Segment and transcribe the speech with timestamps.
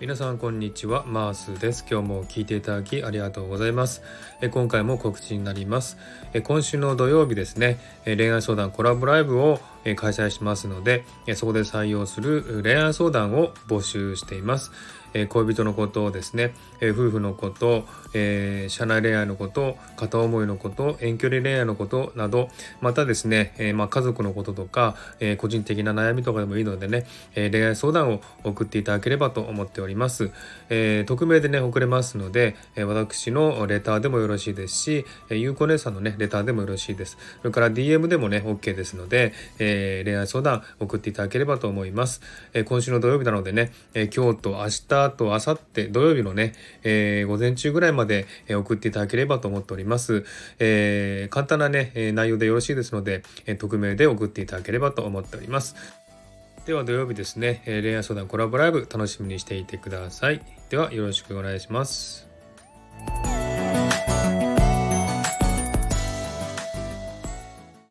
[0.00, 1.84] 皆さんこんにちはマースです。
[1.86, 4.00] 今日も聞いていただきありがとうございます。
[4.40, 5.98] え今回も告知になります。
[6.32, 7.76] え今週の土曜日ですね。
[8.06, 11.04] え恋愛相談コラボライブを開催しますので
[11.34, 14.72] そこで採用する恋愛相談を募集しています
[15.28, 22.48] 恋人のことをですね、夫婦のこと、え、社内恋愛のこと、片思いのこと、遠距離恋愛のことなど、
[22.80, 30.30] またですね、え、まあ、家族のこととか、え、個人的な悩みとかでもいいのでね、え恋愛相談を送っていただければと思っております。
[30.68, 37.18] え匿名でね、送れますので、え私のレターでもよろしいですし、えゆうこ姉さんのね、レターでもよろしいです。
[37.42, 42.20] それから DM でもね、OK ですので、ええ恋愛相談送っていただければと思います。
[42.52, 46.52] え今週の土曜日なのでね、え今日と明日と明後日土曜日のね、
[46.82, 50.24] えー、午前中ぐらいまで送っていただければと思っております。
[50.58, 55.76] えー、簡単なね、内容でよろしいですので、え匿名で送っていただければと思っております。
[56.66, 60.42] では土曜日ですね、え恋愛相談コラボライブ楽しみにしていてください。
[60.68, 62.29] ではよろしくお願いします。